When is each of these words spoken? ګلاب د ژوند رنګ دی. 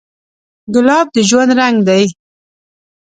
ګلاب 0.73 1.07
د 1.13 1.15
ژوند 1.29 1.51
رنګ 1.59 1.77
دی. 1.87 2.03